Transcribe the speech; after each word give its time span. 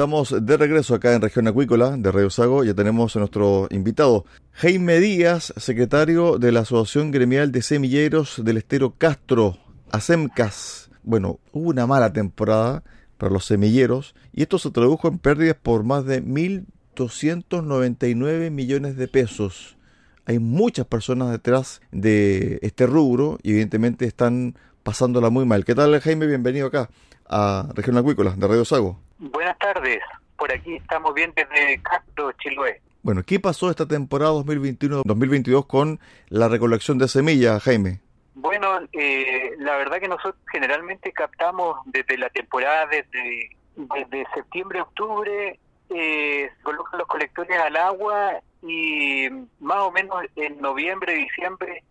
Estamos 0.00 0.34
de 0.46 0.56
regreso 0.56 0.94
acá 0.94 1.12
en 1.12 1.20
Región 1.20 1.46
Acuícola 1.46 1.94
de 1.94 2.10
Radio 2.10 2.30
Sago. 2.30 2.64
Ya 2.64 2.72
tenemos 2.72 3.14
a 3.14 3.18
nuestro 3.18 3.68
invitado, 3.70 4.24
Jaime 4.52 4.98
Díaz, 4.98 5.52
secretario 5.58 6.38
de 6.38 6.52
la 6.52 6.60
Asociación 6.60 7.10
Gremial 7.10 7.52
de 7.52 7.60
Semilleros 7.60 8.42
del 8.42 8.56
Estero 8.56 8.94
Castro, 8.96 9.58
ASEMCAS. 9.92 10.90
Bueno, 11.02 11.38
hubo 11.52 11.68
una 11.68 11.86
mala 11.86 12.14
temporada 12.14 12.82
para 13.18 13.30
los 13.30 13.44
semilleros 13.44 14.14
y 14.32 14.40
esto 14.40 14.58
se 14.58 14.70
tradujo 14.70 15.06
en 15.06 15.18
pérdidas 15.18 15.58
por 15.62 15.84
más 15.84 16.06
de 16.06 16.24
1.299 16.24 18.50
millones 18.50 18.96
de 18.96 19.06
pesos. 19.06 19.76
Hay 20.24 20.38
muchas 20.38 20.86
personas 20.86 21.30
detrás 21.30 21.82
de 21.92 22.58
este 22.62 22.86
rubro 22.86 23.38
y 23.42 23.50
evidentemente 23.50 24.06
están 24.06 24.56
pasándola 24.82 25.28
muy 25.28 25.44
mal. 25.44 25.66
¿Qué 25.66 25.74
tal 25.74 26.00
Jaime? 26.00 26.26
Bienvenido 26.26 26.68
acá 26.68 26.88
a 27.28 27.68
Región 27.74 27.98
Acuícola 27.98 28.34
de 28.34 28.48
Radio 28.48 28.64
Sago. 28.64 29.09
Buenas 29.20 29.58
tardes, 29.58 30.00
por 30.38 30.50
aquí 30.50 30.76
estamos 30.76 31.12
bien 31.12 31.30
desde 31.36 31.82
Castro, 31.82 32.32
Chiloé. 32.32 32.80
Bueno, 33.02 33.22
¿qué 33.22 33.38
pasó 33.38 33.68
esta 33.68 33.86
temporada 33.86 34.32
2021-2022 34.32 35.66
con 35.66 36.00
la 36.30 36.48
recolección 36.48 36.96
de 36.96 37.06
semillas, 37.06 37.62
Jaime? 37.62 38.00
Bueno, 38.34 38.80
eh, 38.94 39.52
la 39.58 39.76
verdad 39.76 40.00
que 40.00 40.08
nosotros 40.08 40.36
generalmente 40.50 41.12
captamos 41.12 41.80
desde 41.84 42.16
la 42.16 42.30
temporada, 42.30 42.86
desde, 42.86 43.50
desde 43.76 44.26
septiembre, 44.34 44.80
octubre, 44.80 45.58
eh, 45.90 46.50
colocan 46.62 46.98
los 46.98 47.06
colectores 47.06 47.58
al 47.58 47.76
agua 47.76 48.40
y 48.62 49.28
más 49.60 49.80
o 49.80 49.92
menos 49.92 50.24
en 50.36 50.58
noviembre, 50.62 51.12
diciembre 51.12 51.84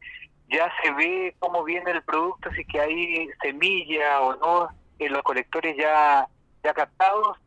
ya 0.51 0.71
se 0.81 0.91
ve 0.93 1.35
cómo 1.37 1.63
viene 1.63 1.91
el 1.91 2.01
producto, 2.01 2.49
si 2.55 2.65
que 2.65 2.79
hay 2.79 3.29
semilla 3.39 4.21
o 4.21 4.35
no 4.37 4.69
en 4.97 5.13
los 5.13 5.21
colectores 5.21 5.77
ya, 5.77 6.27
ya 6.63 6.73
captados 6.73 7.37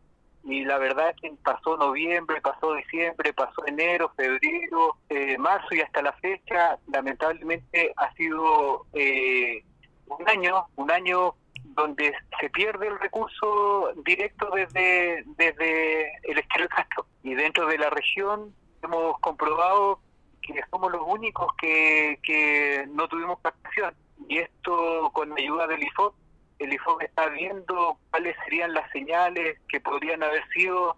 y 0.44 0.64
la 0.64 0.78
verdad 0.78 1.10
es 1.10 1.16
que 1.20 1.36
pasó 1.44 1.76
noviembre, 1.76 2.40
pasó 2.40 2.74
diciembre, 2.74 3.32
pasó 3.32 3.64
enero, 3.66 4.12
febrero, 4.16 4.96
eh, 5.08 5.38
marzo 5.38 5.68
y 5.74 5.80
hasta 5.80 6.02
la 6.02 6.12
fecha, 6.14 6.78
lamentablemente 6.92 7.92
ha 7.96 8.12
sido 8.14 8.86
eh, 8.92 9.62
un 10.06 10.28
año, 10.28 10.66
un 10.76 10.90
año 10.90 11.34
donde 11.64 12.12
se 12.40 12.50
pierde 12.50 12.88
el 12.88 12.98
recurso 12.98 13.92
directo 14.04 14.50
desde, 14.50 15.22
desde 15.36 16.12
el 16.24 16.38
estero 16.38 16.68
Castro. 16.68 17.06
Y 17.22 17.34
dentro 17.34 17.66
de 17.66 17.78
la 17.78 17.90
región 17.90 18.52
hemos 18.82 19.18
comprobado 19.20 20.00
que 20.42 20.60
somos 20.70 20.90
los 20.90 21.02
únicos 21.06 21.46
que, 21.60 22.18
que 22.22 22.84
no 22.90 23.06
tuvimos 23.06 23.38
captación. 23.40 23.94
Y 24.28 24.38
esto 24.38 25.10
con 25.12 25.32
ayuda 25.38 25.68
del 25.68 25.84
IFOP 25.84 26.14
el 26.62 26.72
IFOP 26.72 27.02
está 27.02 27.28
viendo 27.28 27.98
cuáles 28.10 28.36
serían 28.44 28.74
las 28.74 28.90
señales 28.90 29.58
que 29.68 29.80
podrían 29.80 30.22
haber 30.22 30.46
sido, 30.48 30.96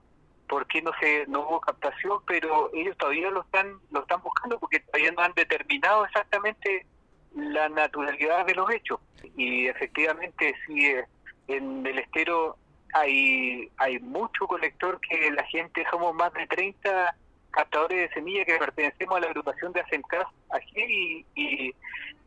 por 0.48 0.66
qué 0.66 0.82
no 0.82 0.92
se 1.00 1.26
no 1.26 1.40
hubo 1.40 1.60
captación, 1.60 2.18
pero 2.26 2.70
ellos 2.74 2.96
todavía 2.98 3.30
lo 3.30 3.42
están 3.42 3.78
lo 3.90 4.00
están 4.00 4.22
buscando 4.22 4.58
porque 4.58 4.80
todavía 4.80 5.12
no 5.12 5.22
han 5.22 5.32
determinado 5.34 6.04
exactamente 6.04 6.86
la 7.34 7.68
naturalidad 7.68 8.46
de 8.46 8.54
los 8.54 8.70
hechos. 8.70 9.00
Y 9.36 9.66
efectivamente, 9.66 10.54
sí, 10.66 10.86
eh, 10.86 11.04
en 11.48 11.86
el 11.86 11.98
estero 11.98 12.56
hay 12.92 13.70
hay 13.78 13.98
mucho 14.00 14.46
colector 14.46 15.00
que 15.00 15.30
la 15.30 15.44
gente, 15.44 15.84
somos 15.90 16.14
más 16.14 16.32
de 16.34 16.46
30 16.46 17.16
captadores 17.54 18.08
de 18.08 18.14
semillas 18.14 18.46
que 18.46 18.56
pertenecemos 18.56 19.16
a 19.16 19.20
la 19.20 19.26
agrupación 19.28 19.72
de 19.72 19.80
ASEMCAS 19.80 20.26
aquí 20.50 21.24
y, 21.34 21.74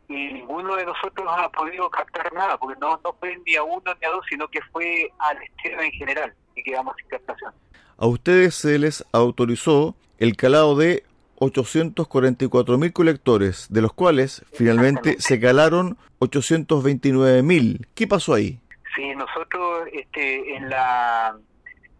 y 0.08 0.32
ninguno 0.32 0.74
de 0.76 0.86
nosotros 0.86 1.26
ha 1.28 1.50
podido 1.50 1.88
captar 1.90 2.32
nada, 2.32 2.56
porque 2.56 2.78
no, 2.80 2.98
no 3.04 3.12
fue 3.20 3.38
ni 3.46 3.56
a 3.56 3.62
uno 3.62 3.82
ni 4.00 4.06
a 4.06 4.10
dos, 4.10 4.24
sino 4.28 4.48
que 4.48 4.60
fue 4.72 5.10
al 5.18 5.42
estero 5.42 5.82
en 5.82 5.92
general 5.92 6.34
y 6.54 6.62
quedamos 6.62 6.94
sin 6.96 7.08
captación. 7.08 7.52
A 7.98 8.06
ustedes 8.06 8.54
se 8.54 8.78
les 8.78 9.04
autorizó 9.12 9.94
el 10.18 10.36
calado 10.36 10.76
de 10.76 11.04
844 11.40 12.78
mil 12.78 12.92
colectores, 12.92 13.66
de 13.70 13.82
los 13.82 13.92
cuales 13.92 14.44
finalmente 14.52 15.16
se 15.20 15.38
calaron 15.38 15.98
829 16.20 17.42
mil. 17.42 17.86
¿Qué 17.94 18.06
pasó 18.06 18.34
ahí? 18.34 18.58
Sí, 18.96 19.14
nosotros 19.14 19.88
este, 19.92 20.56
en 20.56 20.70
la 20.70 21.36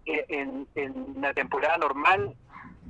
en, 0.07 0.67
en 0.75 1.17
la 1.21 1.35
temporada 1.35 1.77
normal 1.77 2.35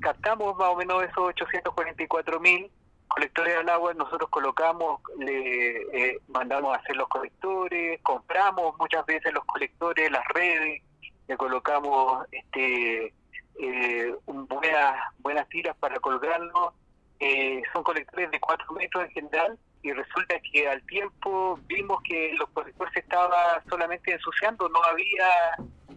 captamos 0.01 0.57
más 0.57 0.69
o 0.69 0.77
menos 0.77 1.03
esos 1.03 1.19
844 1.19 2.41
mil 2.41 2.71
colectores 3.09 3.57
al 3.57 3.69
agua 3.69 3.95
nosotros 3.95 4.31
colocamos, 4.31 5.01
le 5.19 5.83
eh, 5.93 6.21
mandamos 6.29 6.77
a 6.77 6.81
hacer 6.81 6.97
los 6.97 7.09
colectores, 7.09 8.01
compramos 8.03 8.77
muchas 8.79 9.05
veces 9.07 9.33
los 9.33 9.45
colectores, 9.45 10.11
las 10.11 10.27
redes, 10.29 10.83
le 11.27 11.37
colocamos 11.37 12.27
este 12.31 13.13
eh, 13.61 14.15
buenas 14.27 14.95
buenas 15.19 15.49
tiras 15.49 15.77
para 15.79 15.99
colgarlos. 15.99 16.75
Eh, 17.21 17.63
son 17.73 17.83
colectores 17.83 18.31
de 18.31 18.39
4 18.39 18.73
metros 18.75 19.05
en 19.05 19.11
general 19.11 19.59
y 19.83 19.93
resulta 19.93 20.37
que 20.53 20.69
al 20.69 20.81
tiempo 20.87 21.59
vimos 21.67 22.01
que 22.03 22.33
los 22.39 22.49
colectores 22.51 22.93
se 22.93 23.01
estaba 23.01 23.61
solamente 23.69 24.13
ensuciando, 24.13 24.69
no 24.69 24.81
había 24.85 25.29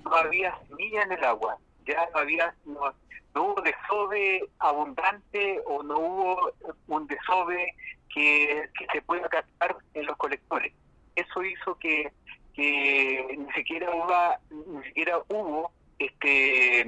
no 0.04 0.16
había 0.16 0.58
semilla 0.68 1.04
en 1.04 1.12
el 1.12 1.24
agua, 1.24 1.58
ya 1.86 2.10
no 2.14 2.20
había 2.20 2.56
no 2.66 2.92
hubo 3.36 3.62
desove 3.62 4.50
abundante 4.60 5.62
o 5.66 5.84
no 5.84 6.00
hubo 6.00 6.52
un 6.88 7.08
desove 7.08 7.74
que, 8.14 8.70
se 8.92 9.02
pueda 9.04 9.28
captar 9.30 9.78
en 9.94 10.06
los 10.06 10.18
colectores. 10.18 10.74
Eso 11.16 11.44
hizo 11.44 11.76
que, 11.76 12.12
que 12.54 13.36
ni 13.38 13.52
siquiera 13.54 13.90
hubo, 13.92 14.78
ni 14.78 14.84
siquiera 14.86 15.22
hubo 15.30 15.72
este 16.00 16.82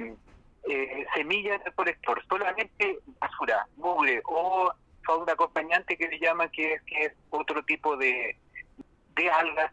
eh, 0.68 1.06
semillas 1.14 1.60
en 1.60 1.66
el 1.66 1.74
colector, 1.74 2.22
solamente 2.28 2.98
basura, 3.20 3.66
mugre 3.76 4.22
o 4.24 4.72
fauna 5.04 5.32
acompañante 5.32 5.96
que 5.96 6.08
le 6.08 6.18
llaman 6.18 6.50
que, 6.50 6.78
que 6.86 7.06
es 7.06 7.12
otro 7.30 7.62
tipo 7.64 7.96
de, 7.96 8.36
de 9.16 9.30
algas 9.30 9.72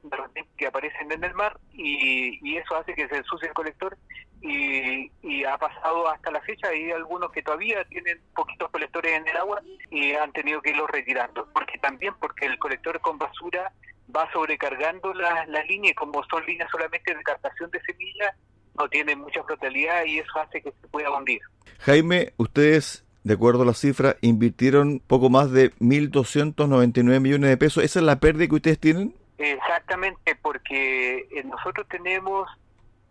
que 0.58 0.68
aparecen 0.68 1.12
en 1.12 1.24
el 1.24 1.34
mar 1.34 1.60
y, 1.74 2.58
eso 2.58 2.76
hace 2.76 2.94
que 2.94 3.08
se 3.08 3.18
ensucie 3.18 3.48
el 3.48 3.54
colector 3.54 3.98
y, 4.42 5.12
y, 5.22 5.44
ha 5.44 5.58
pasado 5.58 6.10
hasta 6.10 6.32
la 6.32 6.42
fecha 6.42 6.68
hay 6.68 6.92
algunos 6.92 7.32
que 7.32 7.42
todavía 7.42 7.84
tienen 7.86 8.20
poquitos 8.36 8.70
colectores 8.70 9.14
en 9.14 9.28
el 9.28 9.38
agua 9.38 9.62
y 9.90 10.14
han 10.14 10.32
tenido 10.32 10.62
que 10.62 10.72
irlos 10.72 10.90
retirando 10.92 11.48
porque 11.54 11.78
también 11.80 12.14
porque 12.20 12.46
el 12.46 12.60
colector 12.60 13.00
con 13.02 13.18
basura 13.18 13.72
va 14.16 14.32
sobrecargando 14.32 15.14
las 15.14 15.48
la 15.48 15.64
líneas 15.64 15.96
como 15.96 16.24
son 16.26 16.46
líneas 16.46 16.70
solamente 16.72 17.16
de 17.16 17.24
captación 17.24 17.72
de 17.72 17.82
semillas 17.82 18.36
no 18.78 18.88
tiene 18.90 19.16
mucha 19.16 19.42
brutalidad 19.42 20.06
y 20.06 20.20
eso 20.20 20.40
hace 20.40 20.62
que 20.62 20.72
se 20.72 20.88
pueda 20.88 21.12
hundir 21.12 21.42
Jaime 21.80 22.34
ustedes 22.38 23.06
de 23.24 23.36
acuerdo 23.36 23.62
a 23.62 23.66
la 23.66 23.74
cifra, 23.74 24.18
invirtieron 24.22 25.00
poco 25.06 25.30
más 25.30 25.52
de 25.52 25.74
1.299 25.76 27.20
millones 27.20 27.50
de 27.50 27.58
pesos. 27.58 27.84
¿Esa 27.84 28.00
es 28.00 28.06
la 28.06 28.20
pérdida 28.20 28.48
que 28.48 28.56
ustedes 28.56 28.80
tienen? 28.80 29.14
Exactamente, 29.42 30.36
porque 30.36 31.28
eh, 31.32 31.44
nosotros 31.46 31.88
tenemos, 31.90 32.48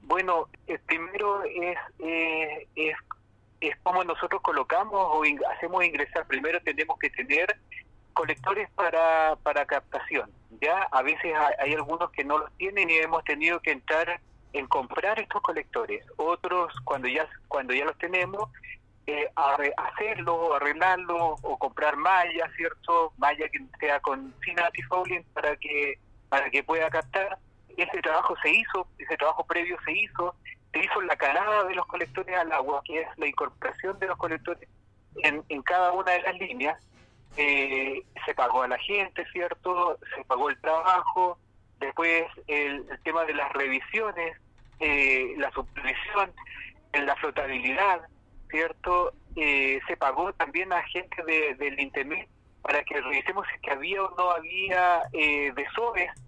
bueno, 0.02 0.46
el 0.68 0.78
primero 0.80 1.42
es, 1.42 1.76
eh, 1.98 2.68
es, 2.76 2.94
es 3.60 3.76
como 3.82 4.04
nosotros 4.04 4.40
colocamos 4.40 4.94
o 4.94 5.22
hacemos 5.56 5.84
ingresar. 5.84 6.26
Primero 6.28 6.60
tenemos 6.62 6.96
que 7.00 7.10
tener 7.10 7.56
colectores 8.12 8.70
para, 8.76 9.36
para 9.42 9.66
captación. 9.66 10.30
Ya 10.60 10.82
a 10.92 11.02
veces 11.02 11.34
hay, 11.58 11.74
algunos 11.74 12.12
que 12.12 12.22
no 12.22 12.38
los 12.38 12.52
tienen 12.58 12.88
y 12.90 12.98
hemos 12.98 13.24
tenido 13.24 13.58
que 13.58 13.72
entrar 13.72 14.20
en 14.52 14.68
comprar 14.68 15.18
estos 15.18 15.42
colectores. 15.42 16.04
Otros, 16.16 16.72
cuando 16.84 17.08
ya 17.08 17.28
cuando 17.48 17.74
ya 17.74 17.86
los 17.86 17.98
tenemos, 17.98 18.48
eh, 19.08 19.28
hacerlo, 19.76 20.54
arreglarlo 20.54 21.36
o 21.42 21.58
comprar 21.58 21.96
malla, 21.96 22.48
¿cierto? 22.56 23.12
Malla 23.16 23.48
que 23.48 23.58
sea 23.80 23.98
con 23.98 24.32
sin 24.44 24.60
antifouling 24.60 25.24
para 25.34 25.56
que 25.56 25.98
para 26.30 26.48
que 26.48 26.62
pueda 26.62 26.88
captar. 26.88 27.38
Ese 27.76 28.00
trabajo 28.00 28.34
se 28.42 28.50
hizo, 28.50 28.86
ese 28.98 29.16
trabajo 29.18 29.44
previo 29.44 29.76
se 29.84 29.92
hizo, 29.92 30.34
se 30.72 30.78
hizo 30.78 31.02
la 31.02 31.16
calada 31.16 31.64
de 31.64 31.74
los 31.74 31.86
colectores 31.86 32.34
al 32.38 32.52
agua, 32.52 32.80
que 32.84 33.02
es 33.02 33.08
la 33.18 33.26
incorporación 33.26 33.98
de 33.98 34.06
los 34.06 34.16
colectores 34.16 34.66
en, 35.16 35.62
cada 35.62 35.92
una 35.92 36.12
de 36.12 36.22
las 36.22 36.38
líneas. 36.38 36.78
Eh, 37.36 38.02
se 38.24 38.34
pagó 38.34 38.62
a 38.62 38.68
la 38.68 38.78
gente, 38.78 39.24
¿cierto? 39.32 39.98
Se 40.14 40.24
pagó 40.24 40.50
el 40.50 40.60
trabajo, 40.60 41.38
después 41.78 42.24
el, 42.46 42.86
tema 43.04 43.24
de 43.24 43.34
las 43.34 43.52
revisiones, 43.52 44.36
eh, 44.78 45.34
la 45.36 45.50
supervisión, 45.52 46.32
la 46.92 47.16
flotabilidad, 47.16 48.02
¿cierto? 48.50 49.12
Eh, 49.36 49.80
se 49.86 49.96
pagó 49.96 50.32
también 50.32 50.72
a 50.72 50.82
gente 50.82 51.22
de, 51.24 51.54
del 51.54 51.78
Internet 51.80 52.28
para 52.70 52.84
que 52.84 53.00
revisemos 53.00 53.44
si 53.52 53.60
que 53.62 53.72
había 53.72 54.00
o 54.00 54.14
no 54.16 54.30
había 54.30 55.02
eh, 55.12 55.52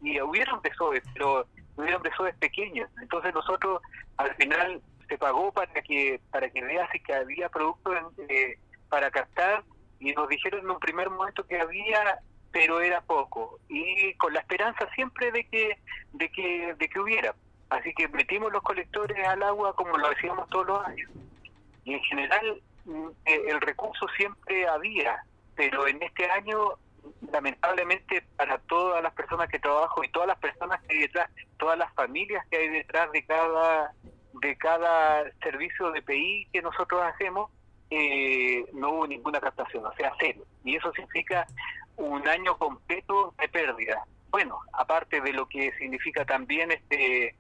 y 0.01 0.21
hubieron 0.21 0.61
desoves, 0.61 1.05
pero 1.15 1.47
hubieron 1.77 2.03
desoves 2.03 2.35
pequeños. 2.35 2.91
Entonces 3.01 3.33
nosotros 3.33 3.81
al 4.17 4.35
final 4.35 4.83
se 5.09 5.17
pagó 5.19 5.53
para 5.53 5.73
que 5.83 6.21
para 6.33 6.51
que 6.51 6.65
vea 6.65 6.91
si 6.91 6.99
que 6.99 7.15
había 7.15 7.49
productos 7.49 7.95
eh, 8.29 8.59
para 8.89 9.09
captar 9.13 9.63
y 10.01 10.11
nos 10.15 10.29
dijeron 10.29 10.63
en 10.65 10.71
un 10.71 10.81
primer 10.81 11.11
momento 11.11 11.47
que 11.47 11.61
había 11.61 12.19
pero 12.51 12.81
era 12.81 13.01
poco. 13.03 13.61
Y 13.69 14.13
con 14.15 14.33
la 14.33 14.41
esperanza 14.41 14.89
siempre 14.97 15.31
de 15.31 15.45
que 15.45 15.79
de 16.13 16.29
que 16.29 16.75
de 16.77 16.89
que 16.89 16.99
hubiera. 16.99 17.37
Así 17.71 17.95
que 17.95 18.09
metimos 18.09 18.53
los 18.53 18.65
colectores 18.65 19.17
al 19.29 19.45
agua 19.45 19.77
como 19.77 19.97
lo 19.97 20.09
hacíamos 20.09 20.51
todos 20.51 20.67
los 20.67 20.87
años. 20.87 21.09
Y 21.85 21.95
en 21.95 22.03
general 22.03 22.61
mm, 22.85 23.09
eh, 23.27 23.43
el 23.47 23.61
recurso 23.61 24.09
siempre 24.17 24.67
había 24.67 25.23
pero 25.55 25.87
en 25.87 26.03
este 26.03 26.31
año 26.31 26.77
lamentablemente 27.33 28.23
para 28.37 28.59
todas 28.59 29.03
las 29.03 29.13
personas 29.15 29.49
que 29.49 29.59
trabajo 29.59 30.05
y 30.05 30.09
todas 30.09 30.29
las 30.29 30.39
personas 30.39 30.81
que 30.83 30.95
hay 30.95 31.01
detrás, 31.03 31.31
todas 31.59 31.79
las 31.79 31.93
familias 31.95 32.45
que 32.51 32.59
hay 32.59 32.69
detrás 32.69 33.11
de 33.13 33.25
cada 33.25 33.93
de 34.41 34.57
cada 34.57 35.31
servicio 35.43 35.91
de 35.93 36.03
PI 36.03 36.49
que 36.53 36.63
nosotros 36.63 37.03
hacemos, 37.03 37.51
eh, 37.91 38.65
no 38.73 38.91
hubo 38.91 39.07
ninguna 39.07 39.41
captación, 39.41 39.85
o 39.85 39.93
sea, 39.95 40.13
cero. 40.19 40.43
Y 40.65 40.77
eso 40.77 40.91
significa 40.93 41.47
un 41.97 42.27
año 42.27 42.57
completo 42.57 43.35
de 43.39 43.49
pérdida. 43.49 44.05
Bueno, 44.31 44.59
aparte 44.73 45.21
de 45.21 45.33
lo 45.33 45.47
que 45.47 45.73
significa 45.79 46.25
también 46.25 46.73
este 46.73 47.37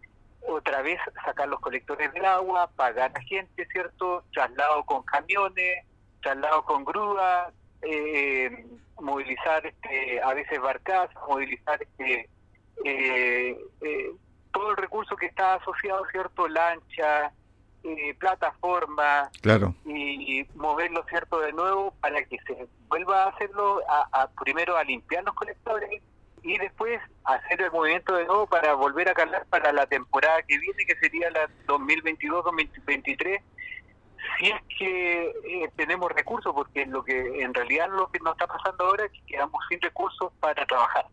otra 0.47 0.83
vez 0.83 0.99
sacar 1.25 1.49
los 1.49 1.61
colectores 1.61 2.13
del 2.13 2.25
agua, 2.25 2.71
pagar 2.77 3.13
a 3.15 3.23
gente, 3.23 3.67
¿cierto? 3.67 4.25
Traslado 4.33 4.85
con 4.85 5.03
camiones, 5.05 5.87
traslado 6.21 6.65
con 6.65 6.85
grúa, 6.85 7.53
eh, 7.83 8.67
movilizar 9.01 9.67
este, 9.67 10.21
a 10.23 10.33
veces 10.35 10.61
barcas, 10.61 11.11
movilizar 11.29 11.83
este, 11.83 12.29
eh, 12.85 13.59
eh, 13.81 14.11
todo 14.53 14.71
el 14.71 14.77
recurso 14.77 15.17
que 15.17 15.27
está 15.27 15.55
asociado, 15.55 16.05
¿cierto? 16.11 16.49
Lancha, 16.49 17.33
eh, 17.85 18.15
plataforma, 18.19 19.31
claro. 19.41 19.75
y, 19.85 20.47
moverlo, 20.55 21.05
¿cierto? 21.09 21.41
De 21.41 21.53
nuevo 21.53 21.93
para 22.01 22.23
que 22.25 22.39
se 22.47 22.69
vuelva 22.89 23.25
a 23.25 23.29
hacerlo, 23.31 23.81
a, 23.89 24.29
primero 24.43 24.77
a 24.77 24.85
limpiar 24.85 25.25
los 25.25 25.35
colectores 25.35 25.91
y 26.43 26.59
después 26.59 27.01
hacer 27.25 27.63
el 27.63 27.71
movimiento 27.71 28.15
de 28.15 28.25
nuevo 28.27 28.47
para 28.47 28.75
volver 28.75 29.09
a 29.09 29.15
cargar 29.15 29.47
para 29.47 29.73
la 29.73 29.87
temporada 29.87 30.43
que 30.43 30.59
viene, 30.59 30.85
que 30.87 30.97
sería 30.97 31.31
la 31.31 31.49
2022-2023 31.67 33.41
si 34.39 34.47
es 34.49 34.61
que 34.79 35.25
eh, 35.25 35.71
tenemos 35.77 36.11
recursos, 36.13 36.53
porque 36.55 36.87
lo 36.87 37.05
que 37.05 37.43
en 37.43 37.55
realidad 37.55 37.89
lo 37.91 38.11
que 38.11 38.19
nos 38.21 38.33
está 38.33 38.47
pasando 38.47 38.85
ahora 38.87 39.05
es 39.05 39.13
que 39.13 39.23
quedamos 39.27 39.61
sin 39.69 39.81
recursos 39.81 40.33
para 40.41 40.65
trabajar. 40.67 41.07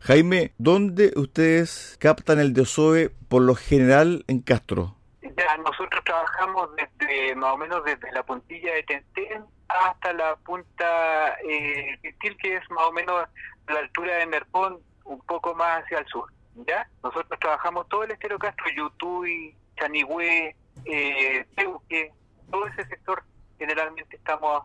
Jaime, 0.00 0.52
¿dónde 0.58 1.12
ustedes 1.16 1.96
captan 2.00 2.38
el 2.38 2.52
desoe 2.52 3.10
por 3.28 3.42
lo 3.42 3.54
general 3.54 4.24
en 4.28 4.40
Castro? 4.40 4.96
Ya, 5.22 5.56
nosotros 5.58 6.02
trabajamos 6.04 6.70
desde 6.76 7.34
más 7.34 7.54
o 7.54 7.56
menos 7.58 7.84
desde 7.84 8.12
la 8.12 8.22
puntilla 8.22 8.72
de 8.74 8.82
Tentén 8.84 9.44
hasta 9.68 10.12
la 10.12 10.36
punta 10.36 11.36
eh, 11.48 11.98
que 12.20 12.54
es 12.54 12.70
más 12.70 12.84
o 12.86 12.92
menos 12.92 13.26
la 13.68 13.80
altura 13.80 14.16
de 14.16 14.26
Merpón, 14.26 14.78
un 15.04 15.20
poco 15.22 15.54
más 15.54 15.82
hacia 15.82 15.98
el 15.98 16.06
sur. 16.06 16.30
¿ya? 16.66 16.88
Nosotros 17.02 17.38
trabajamos 17.40 17.88
todo 17.88 18.04
el 18.04 18.12
estero 18.12 18.38
Castro, 18.38 18.66
Yutui, 18.74 19.54
Chanigüe, 19.78 20.54
eh, 20.84 21.46
Teuque, 21.56 22.12
todo 22.50 22.66
ese 22.66 22.86
sector 22.86 23.22
generalmente 23.58 24.16
estamos 24.16 24.64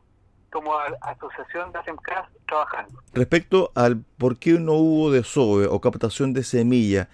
como 0.52 0.74
asociación 1.02 1.72
de 1.72 1.80
ASEMCAS 1.80 2.30
trabajando. 2.46 3.02
Respecto 3.14 3.72
al 3.74 4.04
por 4.18 4.38
qué 4.38 4.60
no 4.60 4.74
hubo 4.74 5.12
desove 5.12 5.68
o 5.68 5.80
captación 5.80 6.34
de 6.34 6.44
semilla, 6.44 7.08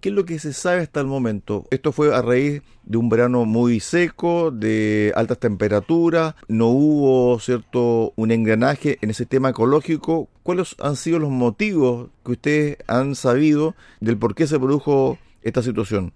¿qué 0.00 0.10
es 0.10 0.14
lo 0.14 0.24
que 0.24 0.38
se 0.38 0.52
sabe 0.52 0.82
hasta 0.82 1.00
el 1.00 1.06
momento? 1.06 1.64
Esto 1.70 1.90
fue 1.90 2.14
a 2.14 2.22
raíz 2.22 2.62
de 2.84 2.98
un 2.98 3.08
verano 3.08 3.44
muy 3.46 3.80
seco, 3.80 4.52
de 4.52 5.12
altas 5.16 5.38
temperaturas, 5.38 6.34
no 6.46 6.68
hubo 6.68 7.38
cierto 7.40 8.12
un 8.14 8.30
engranaje 8.30 8.98
en 9.00 9.10
ese 9.10 9.26
tema 9.26 9.50
ecológico. 9.50 10.28
¿Cuáles 10.42 10.76
han 10.78 10.96
sido 10.96 11.18
los 11.18 11.30
motivos 11.30 12.10
que 12.24 12.32
ustedes 12.32 12.78
han 12.86 13.16
sabido 13.16 13.74
del 14.00 14.18
por 14.18 14.34
qué 14.34 14.46
se 14.46 14.60
produjo 14.60 15.18
esta 15.42 15.62
situación? 15.62 16.12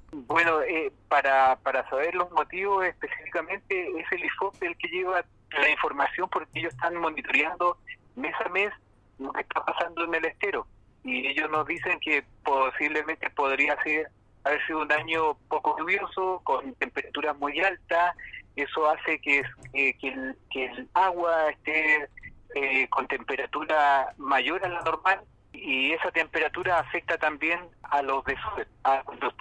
Para, 1.08 1.56
para 1.56 1.88
saber 1.88 2.14
los 2.14 2.30
motivos 2.32 2.84
específicamente 2.84 3.88
es 3.98 4.12
el 4.12 4.24
IFOP 4.24 4.62
el 4.62 4.76
que 4.76 4.88
lleva 4.88 5.24
la 5.52 5.70
información 5.70 6.28
porque 6.28 6.58
ellos 6.58 6.74
están 6.74 6.96
monitoreando 6.96 7.78
mes 8.16 8.34
a 8.44 8.48
mes 8.50 8.70
lo 9.18 9.32
que 9.32 9.40
está 9.40 9.64
pasando 9.64 10.04
en 10.04 10.14
el 10.14 10.24
estero. 10.26 10.66
Y 11.04 11.26
ellos 11.28 11.50
nos 11.50 11.66
dicen 11.66 11.98
que 12.00 12.24
posiblemente 12.44 13.30
podría 13.30 13.80
ser 13.82 14.08
haber 14.44 14.66
sido 14.66 14.82
un 14.82 14.92
año 14.92 15.34
poco 15.48 15.76
lluvioso 15.78 16.40
con 16.44 16.74
temperaturas 16.74 17.36
muy 17.38 17.58
altas. 17.60 18.14
Eso 18.56 18.90
hace 18.90 19.20
que, 19.20 19.42
que, 19.72 20.08
el, 20.08 20.36
que 20.50 20.66
el 20.66 20.88
agua 20.94 21.50
esté 21.50 22.08
eh, 22.54 22.88
con 22.88 23.06
temperatura 23.06 24.12
mayor 24.16 24.64
a 24.64 24.68
la 24.68 24.80
normal 24.82 25.20
y 25.52 25.92
esa 25.92 26.10
temperatura 26.10 26.78
afecta 26.78 27.18
también 27.18 27.60
a 27.82 28.02
los 28.02 28.24
desórdenes, 28.24 28.68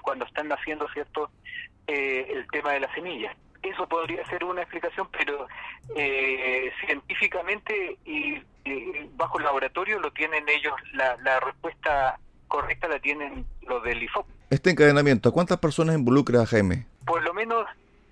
cuando, 0.02 0.26
están 0.26 0.48
naciendo, 0.48 0.88
¿cierto?, 0.94 1.30
eh, 1.88 2.28
el 2.30 2.48
tema 2.52 2.72
de 2.74 2.82
las 2.82 2.94
semillas. 2.94 3.36
Eso 3.64 3.88
podría 3.88 4.26
ser 4.28 4.44
una 4.44 4.62
explicación, 4.62 5.08
pero 5.12 5.48
eh, 5.96 6.72
científicamente 6.86 7.98
y, 8.06 8.42
bajo 9.16 9.38
el 9.40 9.46
laboratorio 9.46 10.00
lo 10.00 10.12
tienen 10.12 10.48
ellos, 10.50 10.74
la, 10.94 11.16
la 11.18 11.40
respuesta 11.40 12.20
correcta 12.48 12.88
la 12.88 13.00
tienen 13.00 13.46
los 13.62 13.84
del 13.84 14.04
IFOP. 14.04 14.28
Este 14.50 14.72
encadenamiento, 14.72 15.30
¿a 15.30 15.32
cuántas 15.32 15.58
personas 15.58 15.96
involucra, 15.96 16.46
Jaime? 16.46 16.86
Por 17.06 17.24
lo 17.24 17.34
menos 17.34 17.66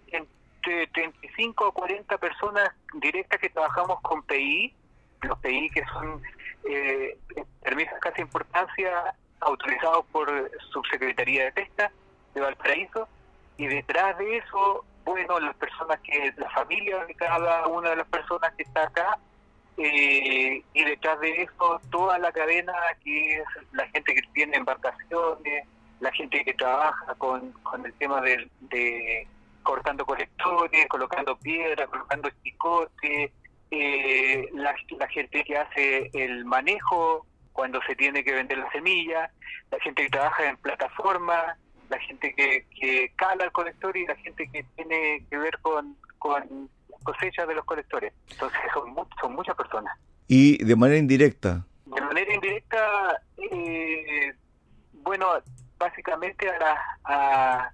entre 0.07 0.87
35 0.87 1.67
o 1.67 1.71
40 1.71 2.17
personas 2.17 2.69
directas 2.99 3.39
que 3.39 3.49
trabajamos 3.49 4.01
con 4.01 4.23
PI, 4.23 4.73
los 5.21 5.39
PI 5.39 5.69
que 5.69 5.83
son 5.85 6.21
eh, 6.69 7.17
permisos 7.61 7.97
casi 7.99 8.21
importancia 8.21 9.13
autorizados 9.39 10.05
por 10.11 10.29
Subsecretaría 10.71 11.45
de 11.45 11.51
Pesca 11.51 11.91
de 12.33 12.41
Valparaíso 12.41 13.07
y 13.57 13.67
detrás 13.67 14.17
de 14.17 14.37
eso, 14.37 14.85
bueno, 15.05 15.39
las 15.39 15.55
personas 15.55 15.99
que, 16.01 16.33
la 16.37 16.49
familia 16.49 17.05
de 17.05 17.13
cada 17.15 17.67
una 17.67 17.91
de 17.91 17.95
las 17.97 18.07
personas 18.07 18.53
que 18.55 18.63
está 18.63 18.83
acá 18.83 19.17
eh, 19.77 20.63
y 20.73 20.83
detrás 20.83 21.19
de 21.19 21.43
eso 21.43 21.81
toda 21.91 22.17
la 22.19 22.31
cadena 22.31 22.73
que 23.03 23.37
es 23.37 23.45
la 23.71 23.87
gente 23.87 24.13
que 24.13 24.21
tiene 24.33 24.57
embarcaciones, 24.57 25.67
la 25.99 26.11
gente 26.11 26.43
que 26.43 26.53
trabaja 26.53 27.15
con, 27.15 27.51
con 27.63 27.85
el 27.85 27.93
tema 27.93 28.21
de, 28.21 28.49
de 28.61 29.27
cortando 29.63 30.05
colectores, 30.05 30.87
colocando 30.87 31.37
piedra, 31.37 31.87
colocando 31.87 32.29
chicotes, 32.43 33.31
eh, 33.71 34.47
la, 34.53 34.75
gente 35.07 35.43
que 35.43 35.57
hace 35.57 36.09
el 36.13 36.45
manejo 36.45 37.25
cuando 37.53 37.79
se 37.87 37.95
tiene 37.95 38.23
que 38.23 38.33
vender 38.33 38.57
la 38.57 38.71
semilla, 38.71 39.31
la 39.71 39.79
gente 39.79 40.03
que 40.03 40.09
trabaja 40.09 40.49
en 40.49 40.57
plataforma, 40.57 41.57
la 41.89 41.99
gente 41.99 42.33
que, 42.33 42.65
que 42.79 43.11
cala 43.15 43.45
el 43.45 43.51
colector 43.51 43.95
y 43.95 44.05
la 44.05 44.15
gente 44.17 44.49
que 44.51 44.63
tiene 44.75 45.25
que 45.29 45.37
ver 45.37 45.57
con, 45.61 45.95
con 46.17 46.69
cosechas 47.03 47.47
de 47.47 47.55
los 47.55 47.65
colectores. 47.65 48.13
Entonces 48.31 48.59
son, 48.73 48.95
son 49.21 49.35
muchas 49.35 49.55
personas. 49.55 49.97
¿Y 50.27 50.63
de 50.63 50.75
manera 50.75 50.99
indirecta? 50.99 51.65
De 51.85 52.01
manera 52.01 52.33
indirecta, 52.33 53.21
eh, 53.37 54.33
bueno, 54.91 55.27
básicamente 55.77 56.49
a 56.49 56.59
las 56.59 56.79
a, 57.05 57.71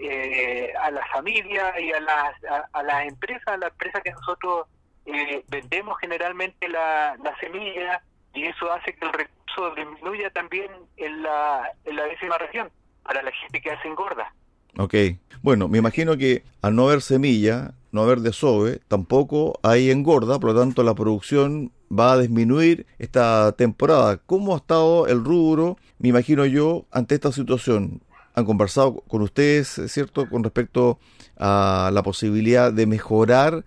eh, 0.00 0.72
a 0.80 0.90
las 0.90 1.10
familias 1.10 1.74
y 1.80 1.92
a 1.92 2.00
las 2.00 2.34
a, 2.72 2.82
las 2.82 3.06
empresas, 3.06 3.48
a 3.48 3.56
las 3.56 3.70
empresas 3.72 4.02
que 4.02 4.12
nosotros 4.12 4.66
eh, 5.08 5.44
vendemos 5.48 5.96
generalmente 5.98 6.68
la, 6.68 7.16
la 7.22 7.38
semilla 7.40 8.02
y 8.34 8.44
eso 8.44 8.70
hace 8.72 8.94
que 8.94 9.04
el 9.06 9.12
recurso 9.12 9.74
disminuya 9.74 10.30
también 10.30 10.70
en 10.96 11.22
la, 11.22 11.70
en 11.84 11.96
la 11.96 12.04
décima 12.04 12.38
región 12.38 12.70
para 13.02 13.22
la 13.22 13.32
gente 13.32 13.60
que 13.60 13.70
hace 13.70 13.88
engorda. 13.88 14.32
Ok, 14.76 14.94
bueno, 15.42 15.66
me 15.66 15.78
imagino 15.78 16.16
que 16.16 16.44
al 16.62 16.76
no 16.76 16.88
haber 16.88 17.00
semilla, 17.00 17.72
no 17.90 18.02
haber 18.02 18.20
desove, 18.20 18.80
tampoco 18.86 19.58
hay 19.62 19.90
engorda, 19.90 20.38
por 20.38 20.52
lo 20.52 20.60
tanto 20.60 20.82
la 20.82 20.94
producción 20.94 21.72
va 21.90 22.12
a 22.12 22.18
disminuir 22.18 22.86
esta 22.98 23.52
temporada. 23.52 24.18
¿Cómo 24.18 24.54
ha 24.54 24.58
estado 24.58 25.06
el 25.06 25.24
rubro, 25.24 25.78
me 25.98 26.10
imagino 26.10 26.44
yo, 26.44 26.84
ante 26.92 27.14
esta 27.14 27.32
situación? 27.32 28.02
Han 28.34 28.44
conversado 28.44 29.00
con 29.08 29.22
ustedes, 29.22 29.80
¿cierto?, 29.86 30.28
con 30.28 30.44
respecto 30.44 30.98
a 31.38 31.90
la 31.92 32.02
posibilidad 32.02 32.72
de 32.72 32.86
mejorar 32.86 33.64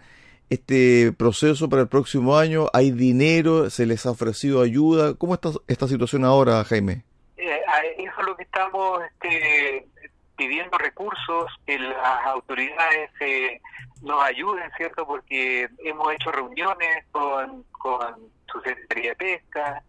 este 0.52 1.14
proceso 1.14 1.70
para 1.70 1.84
el 1.84 1.88
próximo 1.88 2.38
año. 2.38 2.68
¿Hay 2.74 2.92
dinero? 2.92 3.70
¿Se 3.70 3.86
les 3.86 4.06
ha 4.06 4.12
ofrecido 4.12 4.62
ayuda? 4.62 5.14
¿Cómo 5.16 5.34
está 5.34 5.50
esta 5.70 5.88
situación 5.88 6.26
ahora, 6.26 6.62
Jaime? 6.66 7.06
Eh, 7.38 7.62
eso 7.98 8.20
es 8.20 8.26
lo 8.26 8.36
que 8.36 8.44
estamos 8.44 9.02
este, 9.02 9.88
pidiendo 10.36 10.78
recursos, 10.78 11.46
que 11.66 11.80
las 11.80 12.26
autoridades 12.26 13.10
eh, 13.22 13.62
nos 14.02 14.22
ayuden, 14.24 14.70
¿cierto? 14.76 15.08
Porque 15.08 15.70
hemos 15.86 16.14
hecho 16.14 16.34
reuniones 16.34 17.06
con, 17.14 17.64
con 17.72 18.18
su 18.52 18.60
Secretaría 18.60 19.12
de 19.12 19.16
Pesca, 19.16 19.82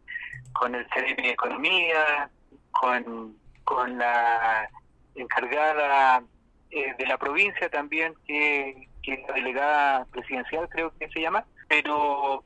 con 0.53 0.77
el 0.77 0.87
CDM 0.91 1.25
de 1.25 1.31
Economía, 1.31 2.31
con, 2.71 3.37
con 3.65 3.99
la 3.99 4.69
encargada 5.17 6.23
eh, 6.71 6.95
de 6.97 7.07
la 7.07 7.19
provincia 7.19 7.69
también, 7.69 8.15
que, 8.25 8.87
que 9.03 9.25
la 9.27 9.35
delegada 9.35 10.05
presidencial 10.07 10.69
creo 10.69 10.93
que 10.99 11.09
se 11.09 11.21
llama, 11.21 11.45
pero 11.69 12.45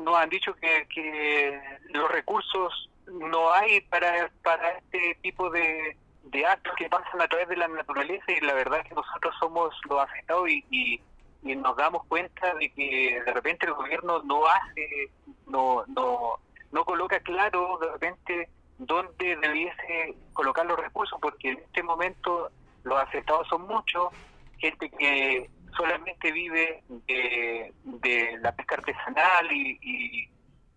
nos 0.00 0.16
han 0.16 0.28
dicho 0.28 0.54
que, 0.54 0.86
que 0.94 1.60
los 1.90 2.10
recursos 2.10 2.90
no 3.06 3.52
hay 3.52 3.80
para, 3.82 4.30
para 4.42 4.72
este 4.72 5.16
tipo 5.22 5.50
de, 5.50 5.96
de 6.24 6.46
actos 6.46 6.74
que 6.76 6.88
pasan 6.88 7.20
a 7.20 7.28
través 7.28 7.48
de 7.48 7.56
la 7.56 7.68
naturaleza 7.68 8.24
y 8.28 8.40
la 8.40 8.54
verdad 8.54 8.84
que 8.86 8.94
nosotros 8.94 9.34
somos 9.38 9.74
los 9.88 10.00
afectados 10.00 10.48
y, 10.48 10.64
y, 10.70 11.00
nos 11.42 11.76
damos 11.76 12.04
cuenta 12.06 12.52
de 12.54 12.68
que 12.70 13.22
de 13.24 13.32
repente 13.32 13.64
el 13.64 13.72
gobierno 13.72 14.22
no 14.24 14.46
hace, 14.46 15.10
no, 15.46 15.84
no, 15.86 16.34
no 16.72 16.84
coloca 16.84 17.20
claro 17.20 17.78
de 17.80 17.90
repente 17.92 18.48
dónde 18.76 19.36
debiese 19.36 20.14
colocar 20.34 20.66
los 20.66 20.78
recursos 20.78 21.18
porque 21.22 21.50
en 21.50 21.58
este 21.58 21.82
momento 21.82 22.50
los 22.82 23.00
afectados 23.00 23.48
son 23.48 23.62
muchos, 23.62 24.12
gente 24.58 24.90
que 24.90 25.48
solamente 25.76 26.32
vive 26.32 26.82
de, 27.06 27.72
de 27.84 28.38
la 28.40 28.54
pesca 28.54 28.76
artesanal 28.76 29.52
y, 29.52 29.78
y, 29.82 30.28